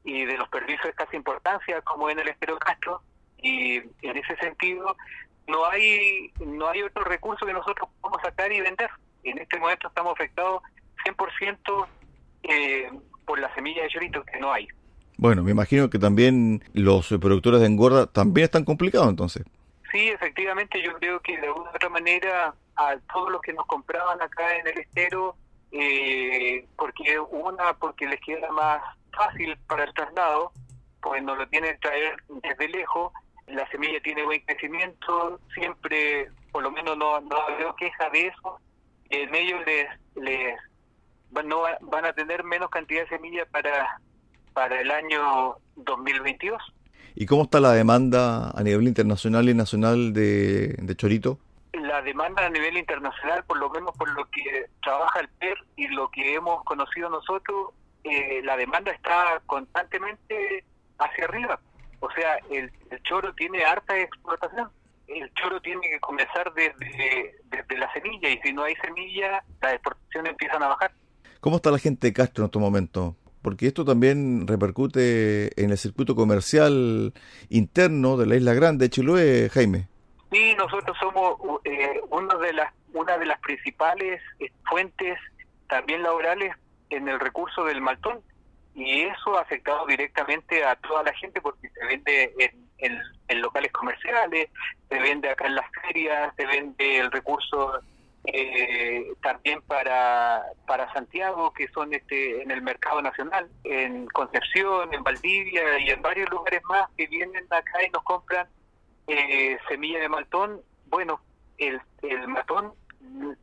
y 0.04 0.26
de 0.26 0.38
los 0.38 0.50
permisos 0.50 0.84
de 0.84 0.90
escasa 0.90 1.16
importancia 1.16 1.82
como 1.82 2.10
en 2.10 2.20
el 2.20 2.28
Estero 2.28 2.58
Castro 2.58 3.02
y 3.42 3.78
en 3.78 4.18
ese 4.18 4.36
sentido 4.38 4.96
no 5.48 5.66
hay 5.66 6.32
no 6.46 6.70
hay 6.70 6.82
otro 6.84 7.04
recurso 7.04 7.46
que 7.46 7.54
nosotros 7.54 7.90
podamos 8.00 8.22
sacar 8.24 8.52
y 8.52 8.62
vender. 8.62 8.90
En 9.24 9.38
este 9.38 9.60
momento 9.60 9.88
estamos 9.88 10.14
afectados 10.14 10.64
100% 11.06 11.88
eh, 12.44 12.90
por 13.26 13.40
la 13.40 13.54
semilla 13.54 13.84
de 13.84 13.90
chorito 13.90 14.24
que 14.24 14.40
no 14.40 14.52
hay. 14.52 14.68
Bueno, 15.18 15.44
me 15.44 15.52
imagino 15.52 15.90
que 15.90 16.00
también 16.00 16.64
los 16.74 17.10
productores 17.10 17.60
de 17.60 17.68
engorda 17.68 18.08
también 18.08 18.46
están 18.46 18.66
complicados 18.66 19.10
entonces. 19.10 19.44
Sí, 19.92 20.08
efectivamente, 20.08 20.82
yo 20.82 20.94
creo 20.94 21.20
que 21.20 21.38
de 21.38 21.48
alguna 21.48 21.70
otra 21.70 21.90
manera 21.90 22.56
a 22.90 23.00
todos 23.14 23.32
los 23.32 23.42
que 23.42 23.54
nos 23.54 23.66
compraban 23.66 24.22
acá 24.22 24.56
en 24.56 24.68
el 24.68 24.80
estero, 24.80 25.36
eh, 25.72 26.66
porque 26.78 27.20
una, 27.20 27.74
porque 27.74 28.08
les 28.08 28.20
queda 28.22 28.52
más 28.52 28.82
fácil 29.14 29.58
para 29.68 29.86
el 29.86 29.94
traslado, 29.94 30.52
pues 31.02 31.24
no 31.24 31.36
lo 31.36 31.48
tienen 31.48 31.74
que 31.74 31.80
traer 31.80 32.16
desde 32.44 32.68
lejos, 32.70 33.12
la 33.48 33.68
semilla 33.70 34.02
tiene 34.02 34.24
buen 34.24 34.42
crecimiento, 34.42 35.40
siempre, 35.54 36.30
por 36.52 36.64
lo 36.64 36.72
menos 36.72 36.98
no, 36.98 37.20
no 37.22 37.38
veo 37.58 37.76
queja 37.76 38.10
de 38.10 38.28
eso, 38.28 38.60
en 39.10 39.34
ellos 39.36 39.62
les, 39.66 39.88
les 40.16 40.58
no, 41.46 41.64
van 41.82 42.06
a 42.06 42.14
tener 42.14 42.44
menos 42.44 42.70
cantidad 42.70 43.04
de 43.04 43.10
semilla 43.10 43.46
para, 43.46 44.00
para 44.54 44.80
el 44.80 44.92
año 44.92 45.56
2022. 45.76 46.62
¿Y 47.16 47.26
cómo 47.26 47.44
está 47.44 47.60
la 47.60 47.74
demanda 47.74 48.52
a 48.52 48.64
nivel 48.64 48.88
internacional 48.88 49.50
y 49.50 49.54
nacional 49.54 50.14
de, 50.14 50.76
de 50.80 50.96
chorito? 50.96 51.40
La 51.74 52.02
demanda 52.02 52.46
a 52.46 52.50
nivel 52.50 52.78
internacional, 52.78 53.44
por 53.46 53.58
lo 53.58 53.70
menos 53.70 53.96
por 53.96 54.10
lo 54.12 54.26
que 54.30 54.66
trabaja 54.84 55.22
el 55.22 55.30
PER 55.30 55.58
y 55.78 55.88
lo 55.88 56.10
que 56.12 56.36
hemos 56.36 56.64
conocido 56.66 57.10
nosotros, 57.10 57.70
eh, 58.04 58.42
la 58.44 58.58
demanda 58.58 58.92
está 58.92 59.42
constantemente 59.46 60.66
hacia 60.98 61.26
arriba. 61.26 61.60
O 62.00 62.10
sea, 62.12 62.38
el, 62.50 62.72
choro 63.04 63.34
tiene 63.36 63.64
harta 63.64 63.98
explotación. 63.98 64.70
El 65.08 65.32
choro 65.34 65.62
tiene 65.62 65.82
que 65.82 66.00
comenzar 66.00 66.52
desde, 66.54 67.78
la 67.78 67.92
semilla 67.94 68.30
y 68.30 68.40
si 68.42 68.54
no 68.54 68.64
hay 68.64 68.76
semilla, 68.76 69.44
las 69.62 69.74
exportaciones 69.74 70.32
empiezan 70.32 70.64
a 70.64 70.68
bajar. 70.68 70.92
¿Cómo 71.40 71.58
está 71.58 71.72
la 71.72 71.80
gente 71.80 72.08
de 72.08 72.14
Castro 72.14 72.44
en 72.44 72.46
este 72.48 72.60
momento? 72.60 73.16
Porque 73.42 73.68
esto 73.68 73.86
también 73.86 74.48
repercute 74.48 75.62
en 75.62 75.72
el 75.72 75.78
circuito 75.78 76.16
comercial 76.16 77.14
interno 77.50 78.18
de 78.18 78.26
la 78.28 78.36
Isla 78.36 78.54
Grande 78.54 78.86
de 78.86 78.90
Chiloé, 78.90 79.50
Jaime. 79.50 79.91
Sí, 80.32 80.56
nosotros 80.56 80.98
somos 80.98 81.38
eh, 81.66 82.00
una 82.10 82.36
de 82.36 82.54
las 82.54 82.74
una 82.94 83.18
de 83.18 83.26
las 83.26 83.40
principales 83.40 84.22
eh, 84.40 84.52
fuentes 84.70 85.20
también 85.68 86.04
laborales 86.04 86.56
en 86.90 87.08
el 87.08 87.20
recurso 87.20 87.66
del 87.66 87.82
maltón 87.82 88.22
y 88.74 89.02
eso 89.02 89.38
ha 89.38 89.42
afectado 89.42 89.86
directamente 89.86 90.64
a 90.64 90.76
toda 90.78 91.04
la 91.04 91.14
gente 91.14 91.42
porque 91.42 91.70
se 91.70 91.86
vende 91.86 92.34
en, 92.78 93.02
en, 93.28 93.42
locales 93.42 93.72
comerciales, 93.72 94.50
se 94.90 95.00
vende 95.00 95.30
acá 95.30 95.48
en 95.48 95.56
las 95.56 95.66
ferias, 95.82 96.34
se 96.36 96.46
vende 96.46 97.00
el 97.00 97.12
recurso 97.12 97.82
eh, 98.26 99.12
también 99.22 99.62
para, 99.64 100.44
para 100.68 100.92
Santiago, 100.94 101.52
que 101.54 101.68
son 101.70 101.94
este 101.94 102.42
en 102.42 102.52
el 102.52 102.62
mercado 102.62 103.02
nacional, 103.02 103.50
en 103.64 104.06
Concepción, 104.08 104.94
en 104.94 105.04
Valdivia 105.04 105.80
y 105.80 105.90
en 105.90 106.02
varios 106.02 106.30
lugares 106.30 106.62
más 106.70 106.90
que 106.98 107.08
vienen 107.08 107.46
acá 107.50 107.84
y 107.86 107.90
nos 107.90 108.04
compran 108.04 108.48
eh, 109.14 109.60
semilla 109.68 110.00
de 110.00 110.10
maltón. 110.10 110.62
Bueno, 110.88 111.22
el, 111.58 111.82
el 112.02 112.28
maltón 112.28 112.74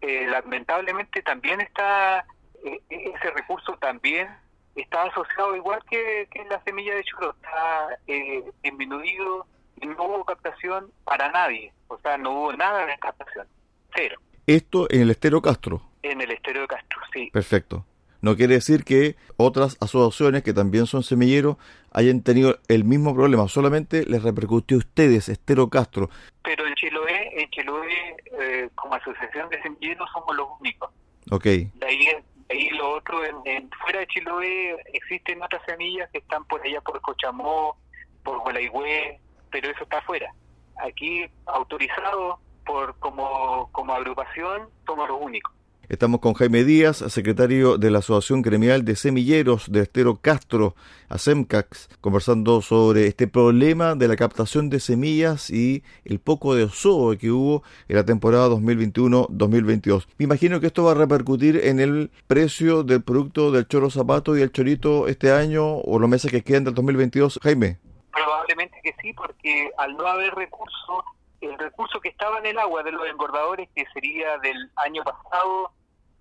eh, 0.01 0.27
lamentablemente 0.29 1.23
también 1.23 1.61
está, 1.61 2.25
eh, 2.65 2.81
ese 2.89 3.31
recurso 3.31 3.77
también 3.81 4.29
está 4.75 5.03
asociado 5.05 5.57
igual 5.57 5.81
que, 5.91 6.29
que 6.31 6.45
la 6.45 6.63
semilla 6.63 6.95
de 6.95 7.05
churro, 7.05 7.35
está 7.35 7.99
eh, 8.07 8.45
disminuido 8.63 9.47
no 9.87 10.05
hubo 10.05 10.25
captación 10.25 10.91
para 11.05 11.31
nadie, 11.31 11.73
o 11.89 11.99
sea, 11.99 12.19
no 12.19 12.33
hubo 12.33 12.53
nada 12.53 12.87
de 12.87 12.99
captación, 12.99 13.47
cero. 13.95 14.21
Esto 14.47 14.87
en 14.91 15.03
el 15.03 15.11
estero 15.11 15.41
Castro. 15.41 15.83
En 16.03 16.21
el 16.21 16.31
estero 16.31 16.63
de 16.63 16.67
Castro, 16.67 17.01
sí. 17.13 17.31
Perfecto. 17.33 17.85
No 18.21 18.37
quiere 18.37 18.55
decir 18.55 18.85
que 18.85 19.17
otras 19.37 19.77
asociaciones 19.81 20.43
que 20.43 20.53
también 20.53 20.87
son 20.87 21.03
semilleros 21.03 21.57
hayan 21.93 22.23
tenido 22.23 22.59
el 22.69 22.85
mismo 22.85 23.15
problema, 23.15 23.49
solamente 23.49 24.05
les 24.07 24.23
repercutió 24.23 24.77
a 24.77 24.79
ustedes, 24.79 25.29
Estero 25.29 25.69
Castro. 25.69 26.11
Pero 26.43 26.67
en 26.67 26.75
Chiloé, 26.75 27.43
en 27.43 27.51
Chiloé 27.51 28.17
eh, 28.41 28.69
como 28.75 28.95
asociación 28.95 29.49
de 29.51 29.63
semilleros 29.63 30.09
somos 30.13 30.37
los 30.37 30.49
únicos. 30.61 30.91
Ok. 31.31 31.45
De 31.45 31.87
ahí 31.87 32.09
y 32.51 32.71
lo 32.71 32.97
otro, 32.97 33.23
en, 33.25 33.71
fuera 33.83 34.01
de 34.01 34.07
Chiloé 34.07 34.77
existen 34.95 35.43
otras 35.43 35.63
semillas 35.67 36.09
que 36.11 36.19
están 36.19 36.45
por 36.47 36.63
allá 36.63 36.81
por 36.81 37.01
Cochamó, 37.03 37.77
por 38.25 38.39
Gualaigüe, 38.39 39.21
pero 39.51 39.71
eso 39.71 39.85
está 39.85 39.99
afuera. 39.99 40.33
Aquí, 40.77 41.27
autorizado 41.47 42.41
por 42.65 42.99
como, 42.99 43.69
como 43.73 43.93
agrupación, 43.93 44.69
somos 44.87 45.09
los 45.09 45.21
únicos. 45.21 45.53
Estamos 45.88 46.21
con 46.21 46.35
Jaime 46.35 46.64
Díaz, 46.64 46.99
secretario 46.99 47.78
de 47.78 47.90
la 47.90 48.00
Asociación 48.00 48.42
Gremial 48.42 48.85
de 48.85 48.95
Semilleros 48.95 49.73
de 49.73 49.80
Estero 49.80 50.16
Castro, 50.21 50.75
ASEMCAX, 51.09 51.88
conversando 52.02 52.61
sobre 52.61 53.07
este 53.07 53.26
problema 53.26 53.95
de 53.95 54.07
la 54.07 54.16
captación 54.16 54.68
de 54.68 54.80
semillas 54.80 55.49
y 55.49 55.83
el 56.04 56.21
poco 56.21 56.54
de 56.54 56.64
oso 56.64 57.16
que 57.18 57.30
hubo 57.30 57.62
en 57.88 57.97
la 57.97 58.04
temporada 58.04 58.50
2021-2022. 58.50 60.09
Me 60.18 60.25
imagino 60.25 60.61
que 60.61 60.66
esto 60.66 60.85
va 60.85 60.90
a 60.90 60.95
repercutir 60.95 61.57
en 61.64 61.80
el 61.80 62.11
precio 62.26 62.83
del 62.83 63.02
producto 63.02 63.50
del 63.50 63.66
choro 63.66 63.88
zapato 63.88 64.37
y 64.37 64.42
el 64.42 64.52
chorito 64.52 65.09
este 65.09 65.33
año 65.33 65.64
o 65.78 65.99
los 65.99 66.11
meses 66.11 66.30
que 66.30 66.45
quedan 66.45 66.64
del 66.64 66.75
2022, 66.75 67.40
Jaime. 67.42 67.78
Probablemente 68.12 68.78
que 68.83 68.95
sí, 69.00 69.14
porque 69.14 69.71
al 69.78 69.97
no 69.97 70.07
haber 70.07 70.35
recursos, 70.35 71.04
el 71.40 71.57
recurso 71.57 71.99
que 72.00 72.11
estaba 72.11 72.40
en 72.40 72.47
el 72.47 72.59
agua 72.59 72.83
de 72.83 72.92
los 72.92 73.09
engordadores, 73.09 73.71
que 73.75 73.87
sería 73.95 74.37
del 74.42 74.71
año 74.76 75.02
pasado, 75.02 75.73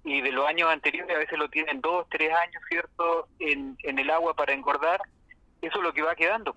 y 0.07 0.21
de 0.21 0.31
los 0.31 0.47
años 0.47 0.69
anteriores 0.71 1.13
a 1.13 1.19
veces 1.19 1.37
lo 1.37 1.49
tienen 1.49 1.81
dos, 1.81 2.07
tres 2.09 2.31
años, 2.33 2.63
¿cierto?, 2.69 3.27
en, 3.39 3.77
en 3.83 3.99
el 3.99 4.09
agua 4.09 4.33
para 4.33 4.53
engordar, 4.53 5.01
eso 5.61 5.77
es 5.77 5.83
lo 5.83 5.91
que 5.91 6.01
va 6.01 6.15
quedando. 6.15 6.55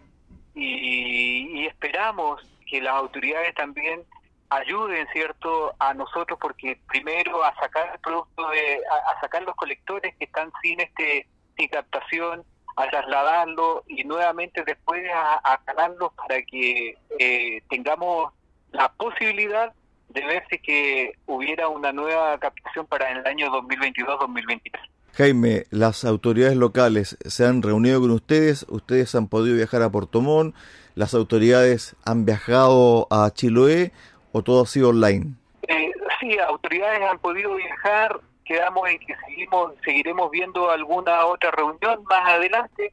Y, 0.54 1.66
esperamos 1.66 2.40
que 2.68 2.80
las 2.80 2.94
autoridades 2.94 3.52
también 3.56 4.04
ayuden, 4.50 5.08
¿cierto?, 5.12 5.74
a 5.80 5.92
nosotros, 5.94 6.38
porque 6.40 6.78
primero 6.86 7.42
a 7.42 7.52
sacar 7.56 7.90
el 7.92 7.98
producto, 7.98 8.50
de, 8.50 8.80
a, 8.88 9.20
sacar 9.20 9.42
los 9.42 9.56
colectores 9.56 10.14
que 10.16 10.26
están 10.26 10.52
sin 10.62 10.80
este 10.80 11.26
sin 11.56 11.68
captación, 11.68 12.44
a 12.76 12.88
trasladarlo 12.88 13.82
y 13.88 14.04
nuevamente 14.04 14.62
después 14.62 15.02
a, 15.12 15.40
a 15.42 15.60
para 15.64 16.42
que 16.42 16.96
eh, 17.18 17.62
tengamos 17.68 18.32
la 18.70 18.92
posibilidad 18.92 19.74
de 20.12 20.24
ver 20.24 20.42
si 20.50 20.58
que 20.58 21.12
hubiera 21.26 21.68
una 21.68 21.92
nueva 21.92 22.38
captación 22.38 22.86
para 22.86 23.10
el 23.10 23.26
año 23.26 23.48
2022-2023. 23.52 24.72
Jaime, 25.14 25.64
las 25.70 26.04
autoridades 26.04 26.56
locales 26.56 27.16
se 27.24 27.44
han 27.44 27.62
reunido 27.62 28.00
con 28.00 28.10
ustedes, 28.10 28.64
ustedes 28.68 29.14
han 29.14 29.28
podido 29.28 29.56
viajar 29.56 29.82
a 29.82 29.90
Portomón, 29.90 30.54
las 30.94 31.14
autoridades 31.14 31.96
han 32.04 32.24
viajado 32.24 33.06
a 33.10 33.30
Chiloé 33.30 33.92
o 34.32 34.42
todo 34.42 34.62
ha 34.62 34.66
sido 34.66 34.90
online? 34.90 35.34
Eh, 35.68 35.90
sí, 36.20 36.38
autoridades 36.38 37.02
han 37.02 37.18
podido 37.18 37.54
viajar, 37.54 38.20
quedamos 38.44 38.88
en 38.88 38.98
que 38.98 39.14
seguimos, 39.26 39.72
seguiremos 39.84 40.30
viendo 40.30 40.70
alguna 40.70 41.26
otra 41.26 41.50
reunión 41.50 42.02
más 42.04 42.28
adelante, 42.28 42.92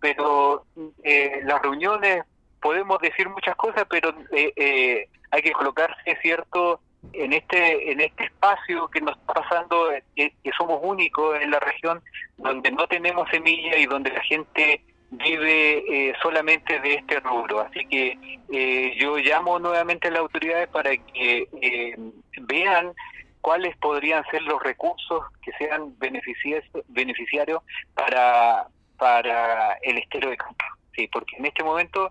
pero 0.00 0.64
eh, 1.04 1.40
las 1.44 1.62
reuniones 1.62 2.24
podemos 2.60 2.98
decir 3.00 3.28
muchas 3.28 3.56
cosas, 3.56 3.84
pero 3.90 4.14
eh, 4.30 4.52
eh, 4.56 5.08
hay 5.32 5.42
que 5.42 5.52
colocarse 5.52 6.16
cierto 6.22 6.80
en 7.12 7.32
este 7.32 7.90
en 7.90 8.00
este 8.00 8.24
espacio 8.24 8.86
que 8.88 9.00
nos 9.00 9.16
está 9.16 9.34
pasando 9.34 9.88
que, 10.14 10.32
somos 10.56 10.78
únicos 10.82 11.40
en 11.40 11.50
la 11.50 11.58
región 11.58 12.00
donde 12.36 12.70
no 12.70 12.86
tenemos 12.86 13.28
semilla 13.30 13.76
y 13.76 13.86
donde 13.86 14.12
la 14.12 14.22
gente 14.22 14.84
vive 15.10 15.84
eh, 15.88 16.14
solamente 16.22 16.78
de 16.80 16.94
este 16.94 17.20
rubro. 17.20 17.60
Así 17.60 17.84
que 17.86 18.18
eh, 18.50 18.94
yo 18.98 19.16
llamo 19.16 19.58
nuevamente 19.58 20.08
a 20.08 20.10
las 20.10 20.20
autoridades 20.20 20.68
para 20.68 20.96
que 20.96 21.48
eh, 21.60 21.96
vean 22.42 22.92
cuáles 23.40 23.76
podrían 23.78 24.24
ser 24.30 24.42
los 24.42 24.62
recursos 24.62 25.24
que 25.42 25.52
sean 25.58 25.94
beneficiarios 25.98 27.62
para 27.94 28.68
para 28.98 29.72
el 29.82 29.98
estero 29.98 30.30
de 30.30 30.36
campo 30.36 30.64
sí 30.94 31.08
porque 31.12 31.36
en 31.36 31.46
este 31.46 31.64
momento 31.64 32.10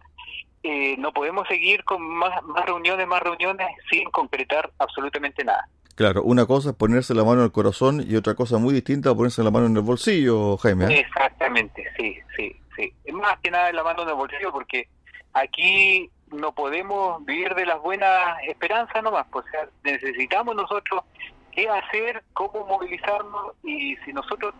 eh, 0.63 0.95
no 0.97 1.11
podemos 1.11 1.47
seguir 1.47 1.83
con 1.83 2.01
más, 2.01 2.41
más 2.43 2.65
reuniones, 2.65 3.07
más 3.07 3.21
reuniones 3.21 3.67
sin 3.89 4.09
concretar 4.11 4.71
absolutamente 4.77 5.43
nada. 5.43 5.67
Claro, 5.95 6.23
una 6.23 6.45
cosa 6.45 6.69
es 6.71 6.75
ponerse 6.75 7.13
la 7.13 7.23
mano 7.23 7.39
en 7.39 7.45
el 7.45 7.51
corazón 7.51 8.03
y 8.07 8.15
otra 8.15 8.35
cosa 8.35 8.57
muy 8.57 8.73
distinta 8.73 9.09
es 9.09 9.15
ponerse 9.15 9.43
la 9.43 9.51
mano 9.51 9.65
en 9.65 9.75
el 9.75 9.81
bolsillo, 9.81 10.57
Jaime. 10.57 10.85
¿eh? 10.85 10.99
Exactamente, 10.99 11.83
sí, 11.97 12.17
sí, 12.35 12.55
sí. 12.75 12.93
Es 13.03 13.13
más 13.13 13.39
que 13.39 13.51
nada 13.51 13.71
la 13.73 13.83
mano 13.83 14.03
en 14.03 14.09
el 14.09 14.15
bolsillo 14.15 14.51
porque 14.51 14.87
aquí 15.33 16.09
no 16.31 16.53
podemos 16.53 17.23
vivir 17.25 17.53
de 17.55 17.65
las 17.65 17.81
buenas 17.81 18.37
esperanzas 18.47 19.03
nomás, 19.03 19.27
pues, 19.31 19.45
o 19.45 19.49
sea, 19.49 19.67
necesitamos 19.83 20.55
nosotros 20.55 21.03
qué 21.51 21.67
hacer, 21.67 22.23
cómo 22.33 22.65
movilizarnos 22.65 23.53
y 23.63 23.95
si 23.97 24.13
nosotros 24.13 24.53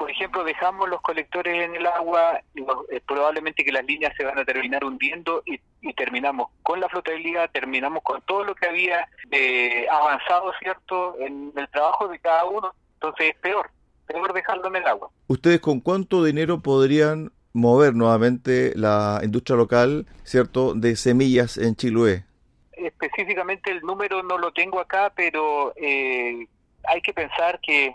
por 0.00 0.10
ejemplo, 0.10 0.44
dejamos 0.44 0.88
los 0.88 1.02
colectores 1.02 1.62
en 1.62 1.76
el 1.76 1.86
agua, 1.86 2.40
eh, 2.54 3.02
probablemente 3.06 3.62
que 3.62 3.70
las 3.70 3.84
líneas 3.84 4.14
se 4.16 4.24
van 4.24 4.38
a 4.38 4.46
terminar 4.46 4.82
hundiendo 4.82 5.42
y, 5.44 5.60
terminamos 5.92 6.48
con 6.62 6.80
la 6.80 6.88
flotabilidad, 6.88 7.50
terminamos 7.52 8.02
con 8.02 8.22
todo 8.22 8.44
lo 8.44 8.54
que 8.54 8.66
había 8.66 9.06
eh, 9.30 9.86
avanzado, 9.90 10.52
¿cierto?, 10.58 11.16
en 11.20 11.52
el 11.54 11.68
trabajo 11.68 12.08
de 12.08 12.18
cada 12.18 12.46
uno. 12.46 12.72
Entonces 12.94 13.32
es 13.32 13.36
peor, 13.42 13.70
peor 14.06 14.32
dejarlo 14.32 14.68
en 14.68 14.76
el 14.76 14.86
agua. 14.86 15.10
¿Ustedes 15.26 15.60
con 15.60 15.80
cuánto 15.80 16.24
dinero 16.24 16.60
podrían 16.60 17.30
mover 17.52 17.94
nuevamente 17.94 18.72
la 18.76 19.20
industria 19.22 19.58
local, 19.58 20.06
¿cierto?, 20.22 20.72
de 20.72 20.96
semillas 20.96 21.58
en 21.58 21.76
Chiloé? 21.76 22.24
Específicamente 22.72 23.70
el 23.70 23.82
número 23.82 24.22
no 24.22 24.38
lo 24.38 24.50
tengo 24.54 24.80
acá, 24.80 25.12
pero 25.14 25.74
eh, 25.76 26.46
hay 26.84 27.02
que 27.02 27.12
pensar 27.12 27.60
que 27.60 27.94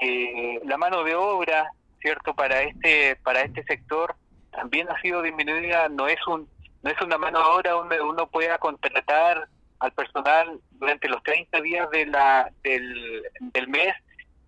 que 0.00 0.60
la 0.64 0.76
mano 0.76 1.04
de 1.04 1.14
obra, 1.14 1.70
cierto, 2.00 2.34
para 2.34 2.62
este 2.62 3.16
para 3.16 3.42
este 3.42 3.62
sector 3.64 4.14
también 4.50 4.88
ha 4.90 5.00
sido 5.00 5.22
disminuida. 5.22 5.88
No 5.88 6.08
es 6.08 6.18
un 6.26 6.48
no 6.82 6.90
es 6.90 7.00
una 7.00 7.18
mano 7.18 7.38
de 7.38 7.44
obra 7.44 7.70
donde 7.72 8.00
uno 8.00 8.26
pueda 8.26 8.58
contratar 8.58 9.48
al 9.78 9.92
personal 9.92 10.60
durante 10.72 11.08
los 11.08 11.22
30 11.22 11.60
días 11.60 11.90
de 11.90 12.06
la 12.06 12.50
del, 12.62 13.22
del 13.40 13.68
mes. 13.68 13.94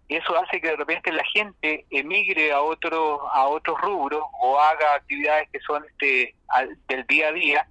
Eso 0.08 0.36
hace 0.38 0.60
que 0.60 0.68
de 0.68 0.76
repente 0.76 1.10
la 1.12 1.24
gente 1.32 1.84
emigre 1.90 2.52
a 2.52 2.60
otro 2.60 3.28
a 3.32 3.48
otros 3.48 3.80
rubros 3.80 4.22
o 4.40 4.58
haga 4.60 4.94
actividades 4.94 5.48
que 5.50 5.60
son 5.60 5.84
este 5.84 6.34
del 6.88 7.04
día 7.06 7.28
a 7.28 7.32
día 7.32 7.66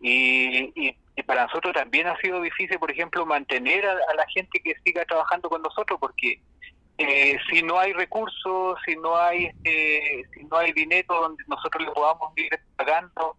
y, 0.00 0.72
y, 0.74 0.96
para 1.26 1.46
nosotros 1.46 1.74
también 1.74 2.06
ha 2.06 2.16
sido 2.20 2.40
difícil, 2.40 2.78
por 2.78 2.90
ejemplo, 2.90 3.26
mantener 3.26 3.84
a, 3.84 4.14
la 4.14 4.26
gente 4.28 4.60
que 4.60 4.74
siga 4.84 5.04
trabajando 5.04 5.50
con 5.50 5.60
nosotros, 5.62 5.98
porque 6.00 6.40
eh, 6.98 7.38
si 7.48 7.62
no 7.62 7.78
hay 7.78 7.92
recursos, 7.92 8.76
si 8.84 8.96
no 8.96 9.16
hay 9.16 9.52
eh, 9.62 10.22
si 10.34 10.42
no 10.44 10.56
hay 10.56 10.72
dinero 10.72 11.14
donde 11.14 11.44
nosotros 11.46 11.86
le 11.86 11.92
podamos 11.92 12.36
ir 12.36 12.50
pagando 12.74 13.36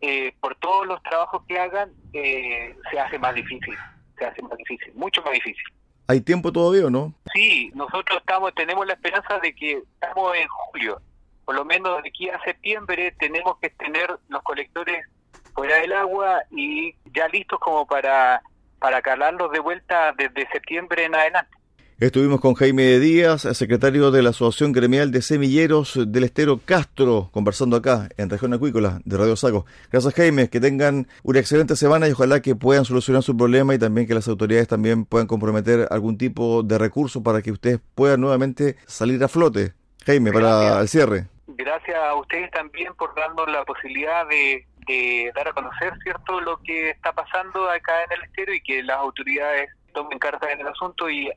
eh, 0.00 0.34
por 0.40 0.54
todos 0.56 0.86
los 0.86 1.02
trabajos 1.02 1.42
que 1.46 1.58
hagan, 1.58 1.92
se 2.10 2.98
hace 2.98 3.18
más 3.18 3.34
difícil, 3.34 3.76
se 4.18 4.24
hace 4.24 4.40
más 4.40 4.56
difícil, 4.56 4.94
mucho 4.94 5.20
más 5.22 5.34
difícil. 5.34 5.62
¿Hay 6.08 6.22
tiempo 6.22 6.50
todavía 6.50 6.86
o 6.86 6.90
no? 6.90 7.12
Sí, 7.34 7.70
nosotros 7.74 8.18
estamos 8.18 8.54
tenemos 8.54 8.86
la 8.86 8.94
esperanza 8.94 9.38
de 9.40 9.54
que 9.54 9.82
estamos 10.00 10.34
en 10.34 10.48
julio, 10.48 10.98
por 11.44 11.54
lo 11.54 11.66
menos 11.66 12.02
de 12.02 12.08
aquí 12.08 12.30
a 12.30 12.42
septiembre 12.42 13.14
tenemos 13.18 13.58
que 13.58 13.68
tener 13.68 14.08
los 14.28 14.42
colectores 14.42 15.06
fuera 15.54 15.76
del 15.76 15.92
agua 15.92 16.40
y 16.50 16.94
ya 17.12 17.28
listos 17.28 17.60
como 17.60 17.86
para 17.86 18.40
para 18.78 19.02
calarlos 19.02 19.52
de 19.52 19.60
vuelta 19.60 20.14
desde 20.16 20.48
septiembre 20.50 21.04
en 21.04 21.14
adelante. 21.14 21.61
Estuvimos 22.02 22.40
con 22.40 22.54
Jaime 22.54 22.98
Díaz, 22.98 23.42
secretario 23.56 24.10
de 24.10 24.24
la 24.24 24.30
Asociación 24.30 24.72
Gremial 24.72 25.12
de 25.12 25.22
Semilleros 25.22 25.96
del 26.10 26.24
Estero 26.24 26.58
Castro, 26.64 27.28
conversando 27.30 27.76
acá 27.76 28.08
en 28.16 28.28
Región 28.28 28.52
Acuícola 28.52 28.98
de 29.04 29.16
Radio 29.16 29.36
Sago. 29.36 29.66
Gracias 29.92 30.12
Jaime, 30.14 30.50
que 30.50 30.58
tengan 30.58 31.06
una 31.22 31.38
excelente 31.38 31.76
semana 31.76 32.08
y 32.08 32.10
ojalá 32.10 32.42
que 32.42 32.56
puedan 32.56 32.84
solucionar 32.84 33.22
su 33.22 33.36
problema 33.36 33.72
y 33.76 33.78
también 33.78 34.08
que 34.08 34.14
las 34.14 34.26
autoridades 34.26 34.66
también 34.66 35.04
puedan 35.04 35.28
comprometer 35.28 35.86
algún 35.92 36.18
tipo 36.18 36.64
de 36.64 36.76
recurso 36.76 37.22
para 37.22 37.40
que 37.40 37.52
ustedes 37.52 37.78
puedan 37.94 38.20
nuevamente 38.20 38.78
salir 38.84 39.22
a 39.22 39.28
flote. 39.28 39.74
Jaime, 40.04 40.32
para 40.32 40.80
el 40.80 40.88
cierre. 40.88 41.26
Gracias 41.46 41.96
a 41.96 42.16
ustedes 42.16 42.50
también 42.50 42.92
por 42.96 43.14
darnos 43.14 43.48
la 43.48 43.64
posibilidad 43.64 44.26
de, 44.26 44.66
de 44.88 45.30
dar 45.36 45.46
a 45.46 45.52
conocer 45.52 45.92
cierto 46.02 46.40
lo 46.40 46.56
que 46.64 46.90
está 46.90 47.12
pasando 47.12 47.70
acá 47.70 47.92
en 48.02 48.18
el 48.18 48.24
estero 48.24 48.52
y 48.52 48.60
que 48.60 48.82
las 48.82 48.96
autoridades 48.96 49.70
tomen 49.92 50.18
cartas 50.18 50.50
en 50.52 50.60
el 50.60 50.68
asunto 50.68 51.08
y, 51.10 51.30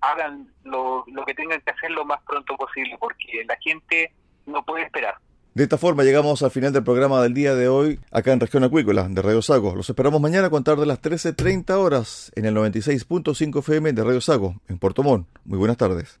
hagan 0.00 0.48
lo, 0.64 1.04
que 1.26 1.34
tengan 1.34 1.60
que 1.60 1.70
hacer 1.70 1.90
lo 1.90 2.04
más 2.04 2.20
pronto 2.26 2.56
posible, 2.56 2.96
porque 2.98 3.44
la 3.46 3.56
gente 3.56 4.12
no 4.46 4.64
puede 4.64 4.84
esperar. 4.84 5.14
De 5.54 5.62
esta 5.62 5.78
forma 5.78 6.04
llegamos 6.04 6.42
al 6.42 6.50
final 6.50 6.72
del 6.72 6.84
programa 6.84 7.22
del 7.22 7.32
día 7.32 7.54
de 7.54 7.66
hoy 7.66 7.98
acá 8.12 8.32
en 8.32 8.40
Región 8.40 8.62
Acuícola 8.64 9.08
de 9.08 9.22
Radio 9.22 9.40
Sago. 9.40 9.74
Los 9.74 9.88
esperamos 9.88 10.20
mañana 10.20 10.48
a 10.48 10.50
contar 10.50 10.76
de 10.76 10.84
las 10.84 11.00
13.30 11.00 11.70
horas 11.76 12.30
en 12.36 12.44
el 12.44 12.54
96.5 12.54 13.60
FM 13.60 13.94
de 13.94 14.04
Radio 14.04 14.20
Sago 14.20 14.56
en 14.68 14.78
Puerto 14.78 15.02
Montt. 15.02 15.26
Muy 15.44 15.58
buenas 15.58 15.78
tardes. 15.78 16.20